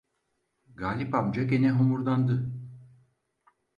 [0.75, 2.35] Galip amca gene homurdandı: